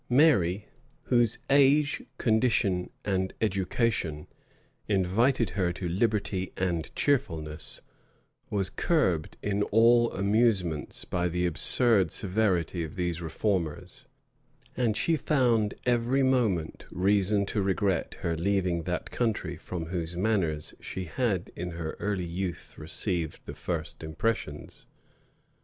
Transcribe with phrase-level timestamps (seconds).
[0.09, 0.65] []Mary,
[1.03, 4.25] whose age, condition, and education,
[4.87, 7.83] invited her to liberty and cheerfulness,
[8.49, 14.07] was curbed in all amusements by the absurd severity of these reformers;
[14.75, 20.73] and she found every moment reason to regret her leaving that country, from whose manners
[20.81, 24.87] she had in her early youth received the first impressions.